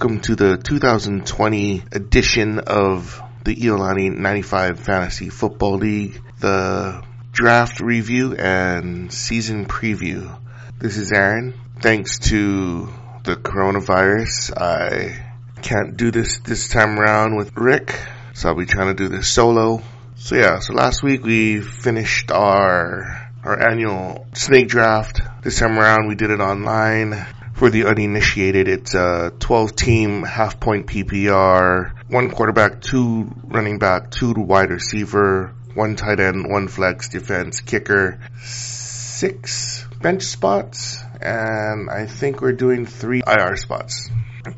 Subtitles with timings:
[0.00, 8.34] welcome to the 2020 edition of the Iolani 95 Fantasy Football League, the draft review
[8.34, 10.34] and season preview.
[10.78, 11.52] This is Aaron.
[11.82, 12.88] Thanks to
[13.24, 15.22] the coronavirus, I
[15.60, 17.94] can't do this this time around with Rick,
[18.32, 19.82] so I'll be trying to do this solo.
[20.14, 25.20] So yeah, so last week we finished our our annual snake draft.
[25.42, 27.26] This time around we did it online
[27.60, 34.10] for the uninitiated, it's a 12 team half point PPR, one quarterback, two running back,
[34.10, 42.06] two wide receiver, one tight end, one flex defense, kicker, six bench spots, and I
[42.06, 44.08] think we're doing three IR spots.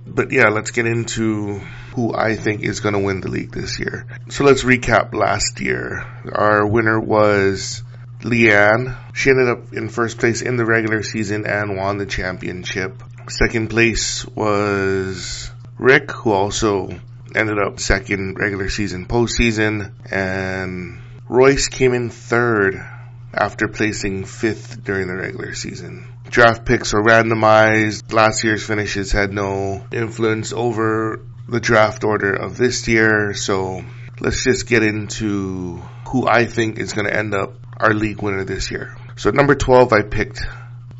[0.06, 1.58] But yeah, let's get into
[1.96, 4.06] who I think is going to win the league this year.
[4.28, 6.06] So let's recap last year.
[6.32, 7.82] Our winner was
[8.24, 8.96] Liane.
[9.14, 13.02] She ended up in first place in the regular season and won the championship.
[13.28, 16.88] Second place was Rick, who also
[17.34, 19.92] ended up second regular season postseason.
[20.10, 22.84] And Royce came in third
[23.32, 26.12] after placing fifth during the regular season.
[26.28, 28.12] Draft picks are randomized.
[28.12, 33.34] Last year's finishes had no influence over the draft order of this year.
[33.34, 33.84] So
[34.20, 38.44] let's just get into who I think is going to end up our league winner
[38.44, 38.96] this year.
[39.16, 40.46] So at number 12, I picked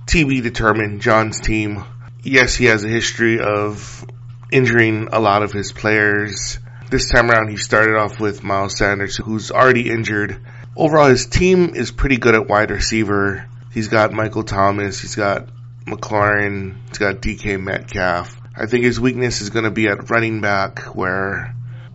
[0.06, 1.84] TB determined John's team.
[2.22, 4.04] Yes, he has a history of
[4.50, 6.58] injuring a lot of his players.
[6.90, 10.44] This time around, he started off with Miles Sanders, who's already injured.
[10.76, 13.48] Overall, his team is pretty good at wide receiver.
[13.72, 15.48] He's got Michael Thomas, he's got
[15.86, 18.38] McLaurin, he's got DK Metcalf.
[18.54, 21.54] I think his weakness is going to be at running back, where,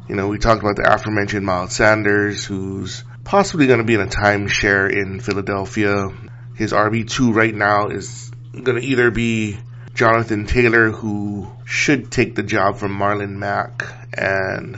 [0.09, 4.00] you know, we talked about the aforementioned Miles Sanders, who's possibly going to be in
[4.00, 6.08] a timeshare in Philadelphia.
[6.56, 9.58] His RB2 right now is going to either be
[9.94, 13.83] Jonathan Taylor, who should take the job from Marlon Mack,
[14.17, 14.77] and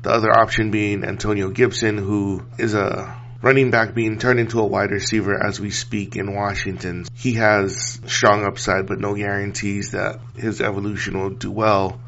[0.00, 4.66] the other option being Antonio Gibson, who is a running back being turned into a
[4.66, 7.04] wide receiver as we speak in Washington.
[7.14, 12.00] He has strong upside, but no guarantees that his evolution will do well.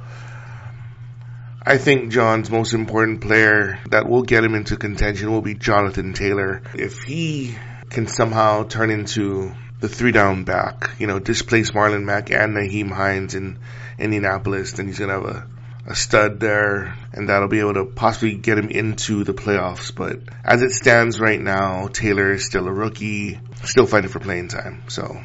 [1.67, 6.13] I think John's most important player that will get him into contention will be Jonathan
[6.13, 6.61] Taylor.
[6.75, 7.57] If he
[7.89, 12.91] can somehow turn into the three down back, you know, displace Marlon Mack and Nyheim
[12.91, 13.59] Hines in
[13.99, 15.47] Indianapolis, then he's gonna have a,
[15.87, 19.95] a stud there, and that'll be able to possibly get him into the playoffs.
[19.95, 24.49] But as it stands right now, Taylor is still a rookie, still fighting for playing
[24.49, 24.83] time.
[24.89, 25.19] So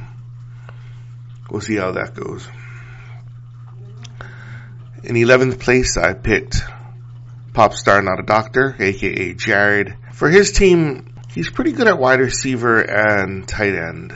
[1.50, 2.48] we'll see how that goes.
[5.02, 6.62] In 11th place, I picked
[7.54, 9.96] pop star, not a doctor, aka Jared.
[10.12, 14.14] For his team, he's pretty good at wide receiver and tight end.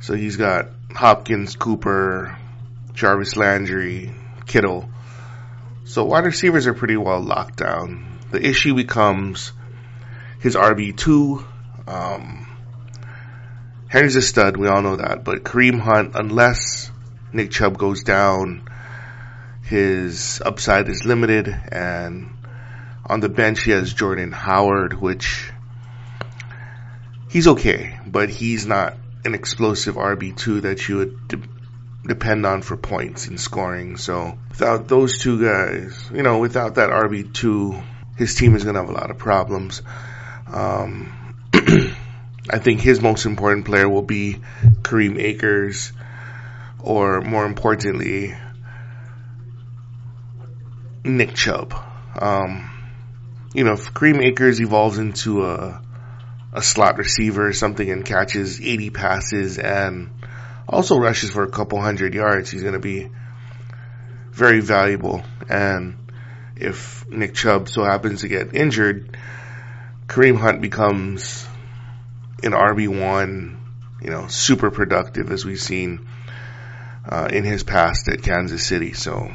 [0.00, 2.36] So he's got Hopkins, Cooper,
[2.94, 4.12] Jarvis Landry,
[4.44, 4.88] Kittle.
[5.84, 8.18] So wide receivers are pretty well locked down.
[8.32, 9.52] The issue becomes
[10.40, 11.44] his RB2.
[11.86, 12.46] Um,
[13.86, 16.90] Henry's a stud, we all know that, but Kareem Hunt, unless
[17.32, 18.68] Nick Chubb goes down,
[19.64, 22.30] his upside is limited, and
[23.06, 25.50] on the bench he has Jordan Howard, which
[27.30, 31.48] he's okay, but he's not an explosive RB2 that you would de-
[32.06, 33.96] depend on for points and scoring.
[33.96, 37.82] So without those two guys, you know, without that RB2,
[38.16, 39.82] his team is going to have a lot of problems.
[40.46, 44.40] Um, I think his most important player will be
[44.82, 45.92] Kareem Akers,
[46.80, 48.34] or more importantly,
[51.04, 51.74] Nick Chubb.
[52.18, 52.70] Um,
[53.52, 55.80] you know, if Kareem Akers evolves into a
[56.54, 60.08] a slot receiver or something and catches 80 passes and
[60.68, 63.10] also rushes for a couple hundred yards, he's going to be
[64.30, 65.22] very valuable.
[65.48, 65.96] And
[66.56, 69.16] if Nick Chubb so happens to get injured,
[70.06, 71.44] Kareem Hunt becomes
[72.42, 73.56] an RB1,
[74.02, 76.06] you know, super productive as we've seen
[77.08, 78.92] uh, in his past at Kansas City.
[78.92, 79.32] So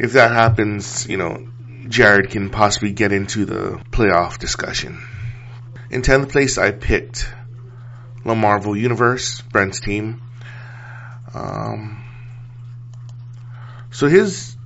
[0.00, 1.46] if that happens, you know,
[1.86, 4.98] Jared can possibly get into the playoff discussion.
[5.90, 7.30] In 10th place, I picked
[8.24, 10.22] the Marvel Universe, Brent's team.
[11.34, 12.02] Um,
[13.90, 14.56] so his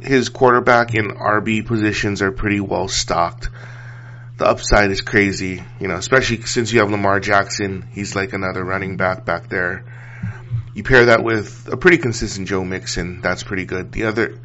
[0.00, 3.48] his quarterback and RB positions are pretty well stocked.
[4.36, 7.88] The upside is crazy, you know, especially since you have Lamar Jackson.
[7.92, 9.84] He's like another running back back there.
[10.78, 13.90] You pair that with a pretty consistent Joe Mixon, that's pretty good.
[13.90, 14.38] The other,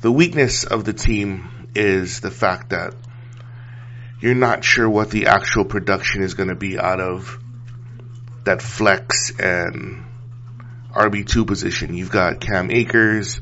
[0.00, 2.96] the weakness of the team is the fact that
[4.18, 7.38] you're not sure what the actual production is going to be out of
[8.42, 10.04] that flex and
[10.96, 11.94] RB2 position.
[11.94, 13.40] You've got Cam Akers,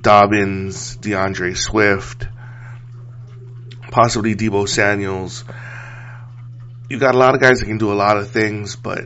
[0.00, 2.26] Dobbins, DeAndre Swift,
[3.90, 5.44] possibly Deebo Samuels.
[6.88, 9.04] You've got a lot of guys that can do a lot of things, but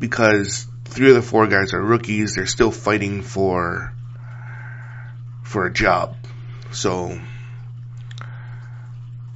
[0.00, 3.94] because three of the four guys are rookies, they're still fighting for
[5.44, 6.16] for a job.
[6.72, 7.20] So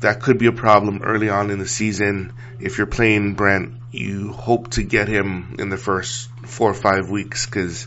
[0.01, 2.33] that could be a problem early on in the season.
[2.61, 7.11] If you're playing Brent, you hope to get him in the first four or five
[7.11, 7.87] weeks because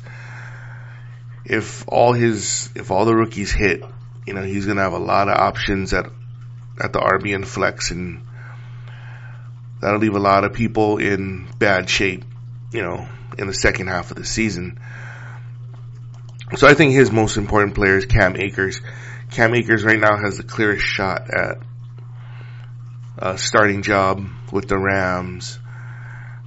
[1.46, 3.84] if all his if all the rookies hit,
[4.26, 6.06] you know he's gonna have a lot of options at
[6.80, 8.22] at the RB and flex, and
[9.82, 12.24] that'll leave a lot of people in bad shape,
[12.72, 14.80] you know, in the second half of the season.
[16.56, 18.82] So I think his most important player is Cam Akers.
[19.32, 21.58] Cam Akers right now has the clearest shot at
[23.18, 25.60] a starting job with the Rams.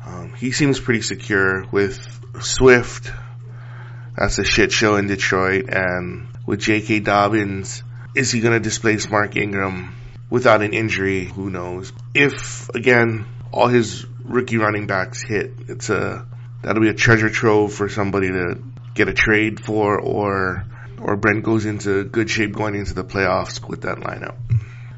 [0.05, 1.99] Um, he seems pretty secure with
[2.41, 3.13] Swift.
[4.17, 5.67] That's a shit show in Detroit.
[5.69, 7.01] And with J.K.
[7.01, 7.83] Dobbins,
[8.15, 9.95] is he going to displace Mark Ingram?
[10.31, 11.93] without an injury, who knows?
[12.15, 16.27] If again all his rookie running backs hit, it's a
[16.63, 18.63] that'll be a treasure trove for somebody to
[18.95, 20.65] get a trade for, or
[21.01, 24.37] or Brent goes into good shape going into the playoffs with that lineup.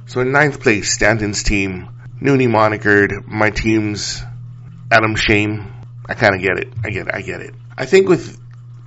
[0.07, 1.89] So in ninth place, Stanton's team,
[2.21, 4.23] newly monikered, my team's
[4.91, 5.73] Adam Shame.
[6.07, 6.73] I kind of get it.
[6.85, 7.15] I get it.
[7.15, 7.55] I get it.
[7.77, 8.39] I think with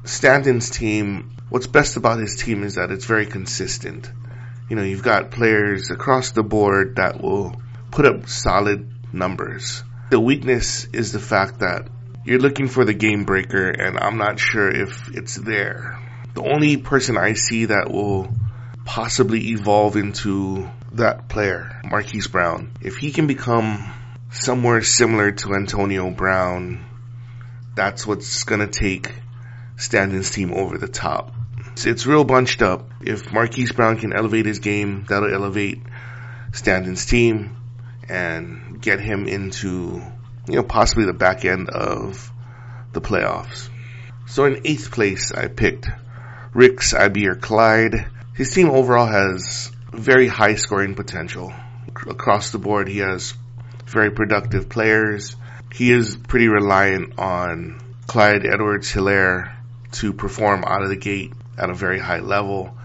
[0.04, 4.12] Stanton's team, what's best about his team is that it's very consistent
[4.70, 7.62] you know, you've got players across the board that will
[7.92, 9.84] put up solid numbers.
[10.10, 11.88] The weakness is the fact that
[12.26, 16.00] you're looking for the game breaker and I'm not sure if it's there.
[16.36, 18.32] The only person I see that will
[18.86, 22.72] possibly evolve into that player, Marquise Brown.
[22.82, 23.84] If he can become
[24.32, 26.86] somewhere similar to Antonio Brown,
[27.76, 29.12] that's what's gonna take
[29.78, 31.34] Stanton's team over the top.
[31.84, 32.90] It's real bunched up.
[33.02, 35.82] If Marquise Brown can elevate his game, that'll elevate
[36.54, 37.58] Stanton's team
[38.08, 40.00] and get him into,
[40.48, 42.32] you know, possibly the back end of
[42.94, 43.70] the playoffs.
[44.28, 45.90] So in eighth place, I picked
[46.54, 48.08] Rick's Ibeer Clyde.
[48.36, 51.52] His team overall has very high scoring potential.
[52.08, 53.34] Across the board, he has
[53.88, 55.36] very productive players.
[55.74, 59.52] He is pretty reliant on Clyde Edwards Helaire
[59.94, 62.78] to perform out of the gate at a very high level.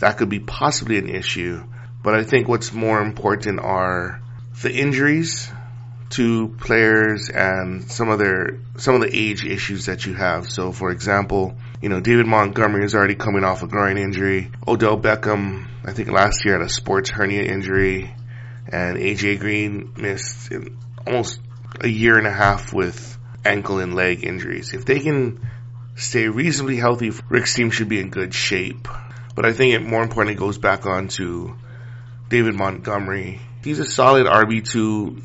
[0.00, 1.62] That could be possibly an issue.
[2.02, 4.20] But I think what's more important are
[4.62, 5.50] the injuries
[6.08, 10.48] to players and some of their some of the age issues that you have.
[10.48, 14.50] So for example, you know, David Montgomery is already coming off a groin injury.
[14.66, 18.14] Odell Beckham, I think last year had a sports hernia injury
[18.68, 20.52] and AJ Green missed
[21.06, 21.40] almost
[21.80, 24.72] a year and a half with ankle and leg injuries.
[24.74, 25.40] If they can
[25.94, 28.88] stay reasonably healthy, Rick's team should be in good shape.
[29.34, 31.56] But I think it more importantly goes back on to
[32.28, 33.40] David Montgomery.
[33.66, 35.20] He's a solid RB2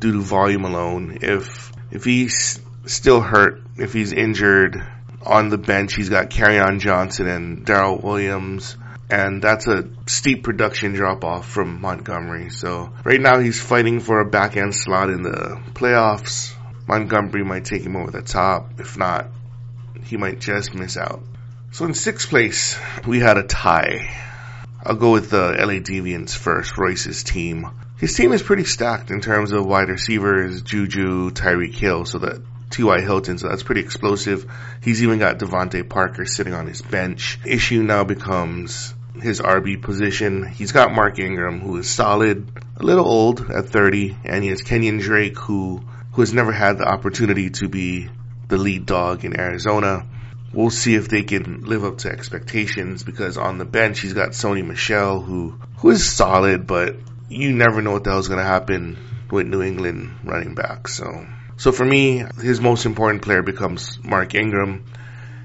[0.00, 1.18] due to volume alone.
[1.22, 4.84] If, if he's still hurt, if he's injured
[5.24, 8.76] on the bench, he's got on Johnson and Darrel Williams.
[9.08, 12.50] And that's a steep production drop off from Montgomery.
[12.50, 16.56] So right now he's fighting for a back end slot in the playoffs.
[16.88, 18.80] Montgomery might take him over the top.
[18.80, 19.28] If not,
[20.06, 21.22] he might just miss out.
[21.70, 22.76] So in sixth place,
[23.06, 24.31] we had a tie.
[24.84, 27.68] I'll go with uh, the LA Deviants first, Royce's team.
[27.98, 32.42] His team is pretty stacked in terms of wide receivers, Juju, Tyreek Hill, so that
[32.70, 33.00] T.Y.
[33.00, 34.50] Hilton, so that's pretty explosive.
[34.82, 37.38] He's even got DeVante Parker sitting on his bench.
[37.46, 40.48] Issue now becomes his RB position.
[40.48, 44.62] He's got Mark Ingram, who is solid, a little old at 30, and he has
[44.62, 45.80] Kenyan Drake, who,
[46.12, 48.08] who has never had the opportunity to be
[48.48, 50.04] the lead dog in Arizona.
[50.52, 54.30] We'll see if they can live up to expectations because on the bench he's got
[54.30, 56.96] Sony Michel who who is solid, but
[57.28, 58.98] you never know what the hell's gonna happen
[59.30, 60.88] with New England running back.
[60.88, 64.84] So so for me, his most important player becomes Mark Ingram.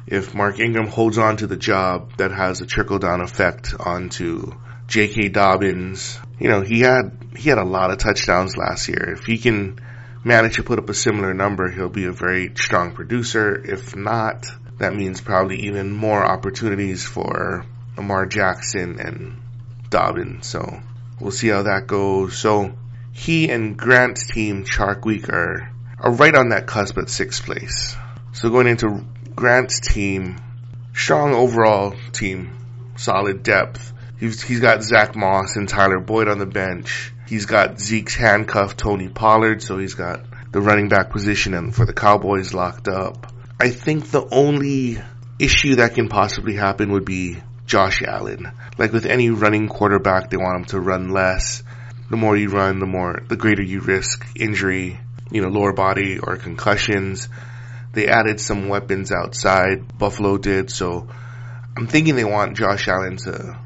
[0.08, 4.54] If Mark Ingram holds on to the job, that has a trickle down effect onto
[4.88, 5.30] J.K.
[5.30, 6.20] Dobbins.
[6.40, 9.14] You know, he had he had a lot of touchdowns last year.
[9.14, 9.80] If he can
[10.24, 13.56] manage to put up a similar number, he'll be a very strong producer.
[13.56, 14.46] If not,
[14.78, 17.66] that means probably even more opportunities for
[17.96, 19.42] Lamar Jackson and
[19.90, 20.44] Dobbin.
[20.44, 20.82] So
[21.20, 22.38] we'll see how that goes.
[22.38, 22.74] So
[23.12, 27.96] he and Grant's team, Shark Week, are, are right on that cusp at sixth place.
[28.34, 29.04] So going into
[29.36, 30.38] Grant's team,
[30.94, 32.56] strong overall team,
[32.96, 33.94] solid depth.
[34.20, 37.12] He's, he's got Zach Moss and Tyler Boyd on the bench.
[37.28, 41.86] He's got Zeke's handcuffed Tony Pollard, so he's got the running back position and for
[41.86, 43.32] the Cowboys locked up.
[43.60, 45.02] I think the only
[45.40, 48.52] issue that can possibly happen would be Josh Allen.
[48.78, 51.64] Like with any running quarterback, they want him to run less.
[52.12, 55.00] The more you run, the more, the greater you risk injury,
[55.32, 57.30] you know, lower body or concussions.
[57.94, 59.98] They added some weapons outside.
[59.98, 60.70] Buffalo did.
[60.70, 61.10] So
[61.76, 63.58] I'm thinking they want Josh Allen to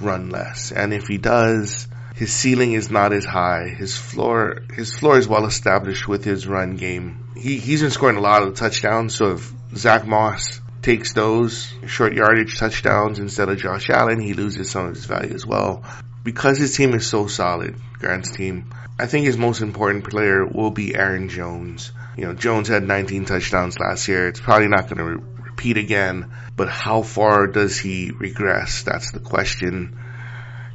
[0.00, 0.72] run less.
[0.72, 3.68] And if he does, his ceiling is not as high.
[3.68, 7.28] His floor, his floor is well established with his run game.
[7.36, 9.14] He, he's been scoring a lot of touchdowns.
[9.14, 14.70] So if Zach Moss takes those short yardage touchdowns instead of Josh Allen, he loses
[14.70, 15.84] some of his value as well.
[16.24, 20.70] Because his team is so solid, Grant's team, I think his most important player will
[20.70, 21.92] be Aaron Jones.
[22.16, 24.28] You know, Jones had 19 touchdowns last year.
[24.28, 28.84] It's probably not going to re- repeat again, but how far does he regress?
[28.84, 29.98] That's the question.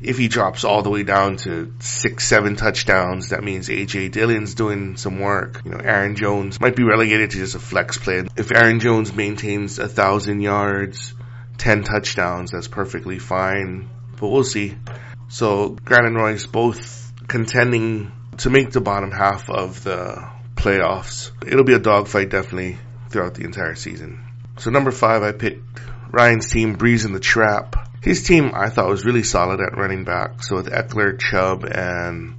[0.01, 4.55] If he drops all the way down to six, seven touchdowns, that means AJ Dillon's
[4.55, 5.61] doing some work.
[5.63, 8.23] You know, Aaron Jones might be relegated to just a flex play.
[8.35, 11.13] If Aaron Jones maintains a thousand yards,
[11.57, 13.89] 10 touchdowns, that's perfectly fine,
[14.19, 14.75] but we'll see.
[15.29, 21.31] So, Grant and Royce both contending to make the bottom half of the playoffs.
[21.45, 22.77] It'll be a dogfight definitely
[23.09, 24.23] throughout the entire season.
[24.57, 25.79] So number five, I picked
[26.11, 27.89] Ryan's team, Breeze in the Trap.
[28.01, 30.43] His team I thought was really solid at running back.
[30.43, 32.35] So with Ekeler, Chubb, and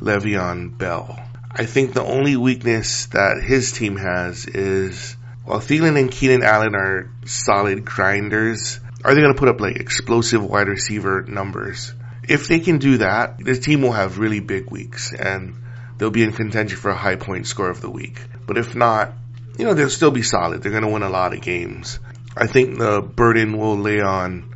[0.00, 1.22] Le'Veon Bell.
[1.50, 6.74] I think the only weakness that his team has is while Thielen and Keenan Allen
[6.74, 11.94] are solid grinders, are they going to put up like explosive wide receiver numbers?
[12.28, 15.54] If they can do that, this team will have really big weeks and
[15.96, 18.20] they'll be in contention for a high point score of the week.
[18.46, 19.12] But if not,
[19.58, 20.62] you know, they'll still be solid.
[20.62, 21.98] They're going to win a lot of games.
[22.36, 24.55] I think the burden will lay on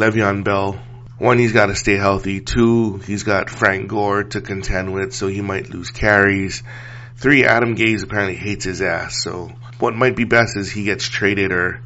[0.00, 0.80] Le'Veon Bell.
[1.18, 2.40] One, he's got to stay healthy.
[2.40, 6.62] Two, he's got Frank Gore to contend with, so he might lose carries.
[7.16, 11.06] Three, Adam Gase apparently hates his ass, so what might be best is he gets
[11.06, 11.82] traded or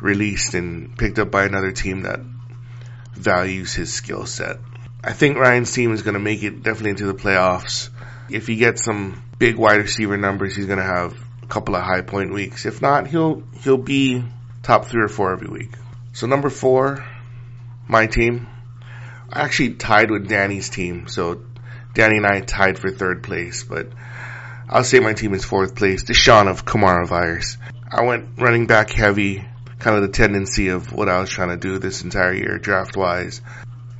[0.00, 2.20] released and picked up by another team that
[3.14, 4.58] values his skill set.
[5.02, 7.90] I think Ryan's team is going to make it definitely into the playoffs.
[8.30, 11.82] If he gets some big wide receiver numbers, he's going to have a couple of
[11.82, 12.66] high point weeks.
[12.66, 14.22] If not, he'll he'll be
[14.62, 15.72] top three or four every week.
[16.12, 17.04] So number four,
[17.88, 18.46] my team,
[19.30, 21.08] I actually tied with Danny's team.
[21.08, 21.42] So
[21.94, 23.88] Danny and I tied for third place, but
[24.68, 26.04] I'll say my team is fourth place.
[26.04, 27.56] Deshaun of Kamara virus.
[27.90, 29.44] I went running back heavy,
[29.78, 32.96] kind of the tendency of what I was trying to do this entire year draft
[32.96, 33.40] wise.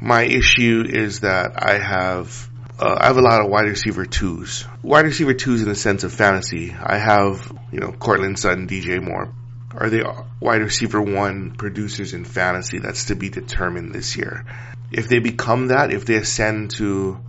[0.01, 4.65] My issue is that I have uh, I have a lot of wide receiver twos.
[4.83, 6.73] Wide receiver twos in the sense of fantasy.
[6.79, 9.33] I have, you know, Courtland Sutton, DJ Moore.
[9.81, 10.03] Are they
[10.41, 12.81] wide receiver one producers in fantasy?
[12.81, 14.45] That's to be determined this year.
[14.91, 17.21] If they become that, if they ascend to,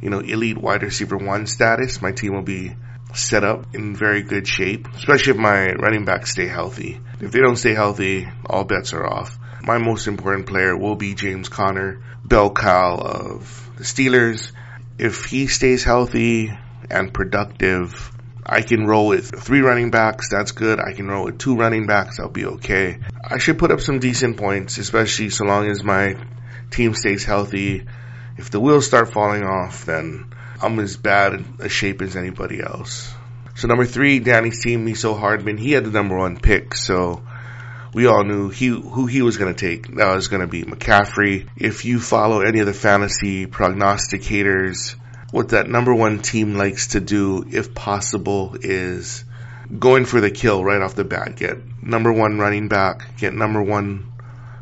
[0.00, 2.76] you know, elite wide receiver one status, my team will be
[3.14, 7.00] set up in very good shape, especially if my running backs stay healthy.
[7.20, 9.36] If they don't stay healthy, all bets are off.
[9.62, 14.52] My most important player will be James Conner, bell cow of the Steelers.
[14.98, 16.56] If he stays healthy
[16.88, 18.12] and productive,
[18.48, 20.30] I can roll with three running backs.
[20.30, 20.80] That's good.
[20.80, 22.18] I can roll with two running backs.
[22.18, 22.98] I'll be okay.
[23.22, 26.16] I should put up some decent points, especially so long as my
[26.70, 27.86] team stays healthy.
[28.38, 33.12] If the wheels start falling off, then I'm as bad a shape as anybody else.
[33.54, 37.22] So number three, Danny's team, Mecole Hardman, he had the number one pick, so
[37.92, 39.96] we all knew he who he was going to take.
[39.96, 41.48] That was going to be McCaffrey.
[41.56, 44.94] If you follow any of the fantasy prognosticators,
[45.30, 49.24] what that number one team likes to do, if possible, is
[49.78, 51.36] going for the kill right off the bat.
[51.36, 54.12] Get number one running back, get number one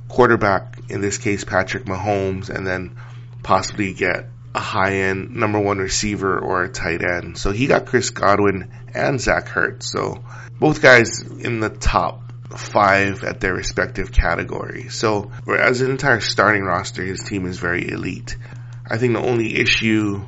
[0.09, 2.97] quarterback, in this case Patrick Mahomes, and then
[3.43, 7.39] possibly get a high end number one receiver or a tight end.
[7.39, 9.85] So he got Chris Godwin and Zach Ertz.
[9.85, 10.25] So
[10.59, 12.23] both guys in the top
[12.57, 14.95] five at their respective categories.
[14.95, 18.37] So whereas an entire starting roster, his team is very elite.
[18.89, 20.25] I think the only issue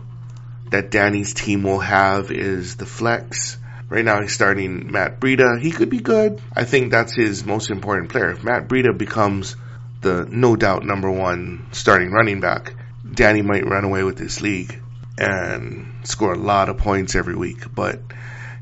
[0.71, 3.59] that Danny's team will have is the flex.
[3.89, 5.61] Right now he's starting Matt Breida.
[5.61, 6.41] He could be good.
[6.55, 8.31] I think that's his most important player.
[8.31, 9.57] If Matt Breida becomes
[10.01, 12.75] the no doubt number one starting running back,
[13.11, 14.81] Danny might run away with this league
[15.17, 17.75] and score a lot of points every week.
[17.75, 18.01] But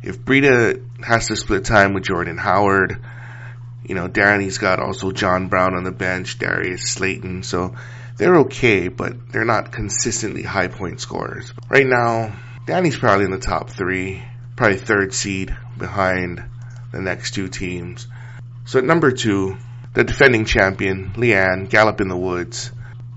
[0.03, 2.99] if Breida has to split time with Jordan Howard,
[3.89, 7.75] you know, Danny's got also John Brown on the bench, Darius Slayton, so
[8.17, 11.53] they're okay, but they're not consistently high point scorers.
[11.69, 14.23] Right now, Danny's probably in the top three,
[14.57, 16.43] probably third seed behind
[16.93, 18.09] the next two teams.
[18.65, 19.57] So at number two,
[19.93, 22.73] the defending champion, Liane, Gallup in the Woods.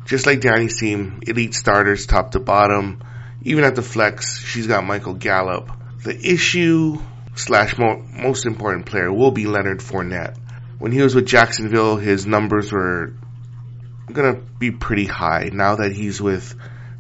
[0.05, 3.01] Just like Danny's team, elite starters top to bottom.
[3.41, 5.71] Even at the flex, she's got Michael Gallup.
[6.03, 6.99] The issue
[7.35, 10.37] slash mo- most important player will be Leonard Fournette.
[10.79, 13.13] When he was with Jacksonville, his numbers were
[14.11, 15.49] gonna be pretty high.
[15.51, 16.55] Now that he's with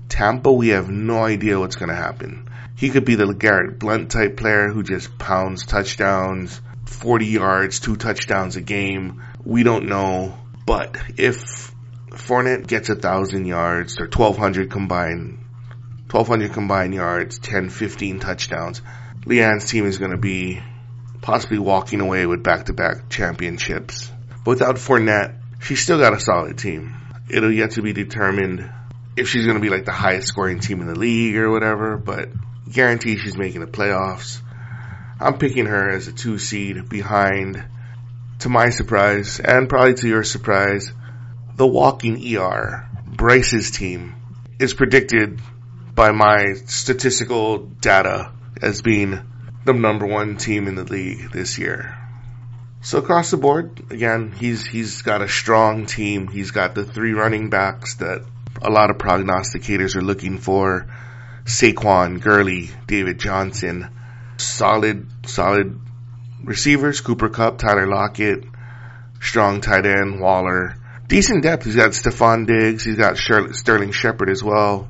[0.09, 2.49] Tampa, we have no idea what's gonna happen.
[2.75, 7.95] He could be the Garrett Blount type player who just pounds touchdowns, 40 yards, two
[7.95, 9.23] touchdowns a game.
[9.45, 10.37] We don't know.
[10.65, 11.73] But if
[12.11, 15.39] Fournette gets a thousand yards or 1200 combined,
[16.11, 18.81] 1200 combined yards, 10, 15 touchdowns,
[19.25, 20.61] Liane's team is going to be
[21.21, 24.11] possibly walking away with back-to-back championships.
[24.43, 26.95] But without Fournette, she's still got a solid team.
[27.29, 28.69] It'll yet to be determined
[29.15, 31.97] if she's going to be like the highest scoring team in the league or whatever,
[31.97, 32.29] but
[32.71, 34.41] guarantee she's making the playoffs.
[35.19, 37.63] I'm picking her as a two seed behind,
[38.39, 40.91] to my surprise, and probably to your surprise,
[41.55, 44.15] the walking ER, Bryce's team,
[44.59, 45.41] is predicted
[45.93, 49.19] by my statistical data as being
[49.65, 51.97] the number one team in the league this year.
[52.81, 56.27] So across the board, again, he's he's got a strong team.
[56.27, 58.23] He's got the three running backs that
[58.61, 60.87] a lot of prognosticators are looking for.
[61.43, 63.89] Saquon, Gurley, David Johnson.
[64.37, 65.79] Solid, solid
[66.43, 68.45] receivers, Cooper Kupp, Tyler Lockett,
[69.19, 70.75] strong tight end, Waller.
[71.07, 71.65] Decent depth.
[71.65, 72.85] He's got Stefon Diggs.
[72.85, 74.87] He's got Sterling Shepard as well.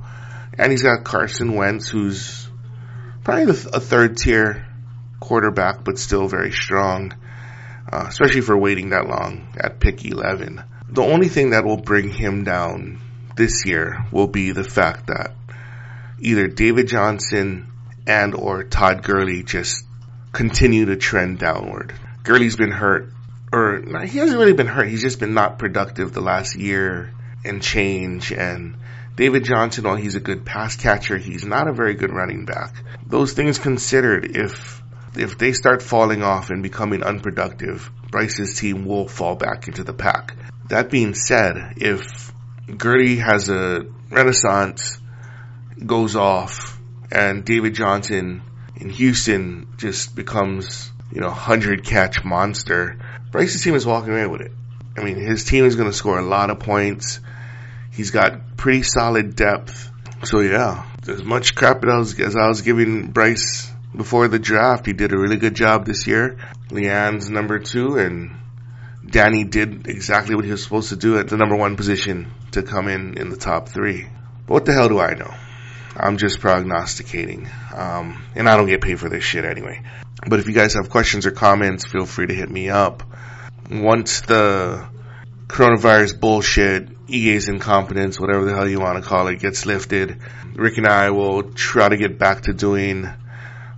[0.58, 2.38] And he's got Carson Wentz, who's
[3.29, 4.65] probably a third tier
[5.19, 7.13] quarterback, but still very strong,
[7.91, 10.63] uh, especially for waiting that long at pick 11.
[10.89, 13.00] The only thing that will bring him down
[13.36, 15.33] this year will be the fact that
[16.19, 17.71] either David Johnson
[18.07, 19.86] and or Todd Gurley just
[20.31, 21.93] continue to trend downward.
[22.24, 23.12] Gurley's been hurt,
[23.51, 24.88] or he hasn't really been hurt.
[24.88, 27.12] He's just been not productive the last year
[27.45, 28.31] and change.
[28.31, 28.75] And
[29.20, 32.74] David Johnson, while he's a good pass catcher, he's not a very good running back.
[33.05, 34.82] Those things considered, if
[35.14, 39.92] if they start falling off and becoming unproductive, Bryce's team will fall back into the
[39.92, 40.38] pack.
[40.70, 42.32] That being said, if
[42.77, 45.01] Gurley has a renaissance,
[45.86, 46.79] goes off,
[47.12, 48.42] and David Johnson
[48.77, 52.98] in Houston just becomes, you know, 100 catch monster,
[53.32, 54.53] Bryce's team is walking away with it.
[54.96, 57.20] I mean, his team is going to score a lot of points.
[57.92, 59.92] He's got pretty solid depth.
[60.24, 65.14] So yeah, as much crap as, I was giving Bryce before the draft, he did
[65.14, 66.38] a really good job this year.
[66.70, 68.32] Liane's number two and
[69.06, 72.64] Danny did exactly what he was supposed to do at the number one position to
[72.64, 74.08] come in in the top three.
[74.46, 75.34] But what the hell do I know?
[75.96, 77.50] I'm just prognosticating.
[77.74, 79.82] Um, and I don't get paid for this shit anyway.
[80.28, 83.04] But if you guys have questions or comments, feel free to hit me up.
[83.70, 84.88] Once the
[85.50, 90.22] coronavirus bullshit, EA's incompetence, whatever the hell you want to call it, gets lifted,
[90.55, 93.09] Rick and I will try to get back to doing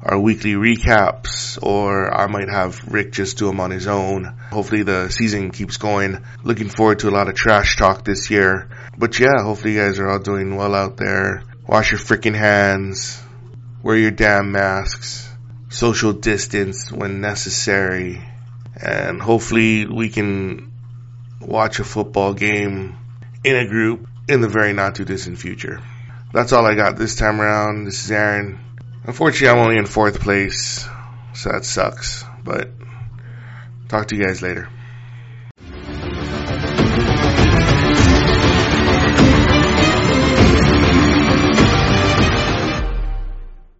[0.03, 4.25] our weekly recaps, or I might have Rick just do them on his own.
[4.51, 6.23] Hopefully the season keeps going.
[6.43, 8.69] Looking forward to a lot of trash talk this year.
[8.97, 11.43] But yeah, hopefully you guys are all doing well out there.
[11.67, 13.21] Wash your freaking hands.
[13.81, 15.29] Wear your damn masks.
[15.69, 18.21] Social distance when necessary.
[18.75, 20.70] And hopefully we can
[21.41, 22.97] watch a football game
[23.43, 25.81] in a group in the very not too distant future.
[26.33, 27.85] That's all I got this time around.
[27.85, 28.59] This is Aaron.
[29.03, 30.87] Unfortunately, I'm only in fourth place,
[31.33, 32.23] so that sucks.
[32.43, 32.69] But
[33.89, 34.69] talk to you guys later.